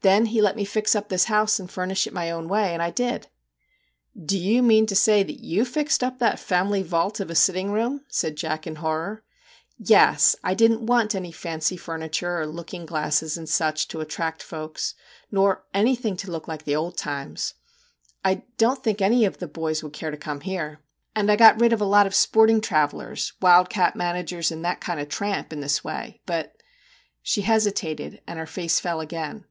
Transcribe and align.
Then 0.00 0.26
he 0.26 0.42
let 0.42 0.54
me 0.54 0.66
fix 0.66 0.94
up 0.94 1.08
this 1.08 1.24
house 1.32 1.58
and 1.58 1.70
furnish 1.70 2.06
it 2.06 2.12
my 2.12 2.30
own 2.30 2.46
way, 2.46 2.74
and 2.74 2.82
I 2.82 2.90
did!'' 2.90 3.28
Do 4.26 4.36
you 4.38 4.62
mean 4.62 4.84
to 4.84 4.94
say 4.94 5.22
that 5.22 5.40
you 5.42 5.64
fixed 5.64 6.04
up 6.04 6.18
that 6.18 6.38
family 6.38 6.82
vault 6.82 7.20
of 7.20 7.30
a 7.30 7.34
sitting 7.34 7.70
room?' 7.70 8.04
said 8.20 8.36
Jack, 8.36 8.66
in 8.66 8.74
horror. 8.74 9.24
'Yes, 9.78 10.36
I 10.44 10.52
didn't 10.52 10.84
want 10.84 11.14
any 11.14 11.32
fancy 11.32 11.78
furniture 11.78 12.38
or 12.38 12.46
looking 12.46 12.84
glasses 12.84 13.38
and 13.38 13.48
such 13.48 13.84
like 13.86 13.90
to 13.92 14.00
attract 14.02 14.42
folks, 14.42 14.94
nor 15.32 15.64
anything 15.72 16.18
to 16.18 16.30
look 16.30 16.46
like 16.46 16.64
the 16.64 16.76
old 16.76 16.98
times. 16.98 17.54
I 18.22 18.42
don't 18.58 18.84
think 18.84 19.00
any 19.00 19.24
of 19.24 19.38
the 19.38 19.48
boys 19.48 19.82
would 19.82 19.94
care 19.94 20.10
to 20.10 20.18
come 20.18 20.42
here. 20.42 20.80
And 21.16 21.32
I 21.32 21.36
got 21.36 21.58
rid 21.58 21.72
of 21.72 21.80
a 21.80 21.86
lot 21.86 22.06
of 22.06 22.14
sport 22.14 22.50
ing 22.50 22.60
travellers,' 22.60 23.32
wild 23.40 23.70
cat' 23.70 23.96
managers, 23.96 24.52
and 24.52 24.62
that 24.66 24.82
kind 24.82 25.00
of 25.00 25.08
tramp 25.08 25.50
in 25.50 25.60
this 25.60 25.82
way. 25.82 26.20
But' 26.26 26.56
she 27.22 27.40
hesitated, 27.40 28.20
and 28.26 28.38
her 28.38 28.46
face 28.46 28.78
fell 28.78 29.00
again. 29.00 29.46